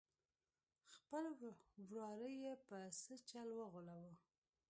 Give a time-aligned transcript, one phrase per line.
[0.95, 1.25] خپل
[1.89, 4.13] وراره یې په څه چل وغولاوه.